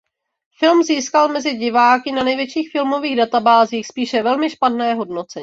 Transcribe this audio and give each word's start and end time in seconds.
Film 0.57 0.83
získal 0.83 1.27
mezi 1.27 1.53
diváky 1.55 2.11
na 2.11 2.23
největších 2.23 2.71
filmových 2.71 3.15
databázích 3.17 3.87
spíše 3.87 4.23
velmi 4.23 4.49
špatné 4.49 4.93
hodnocení. 4.93 5.39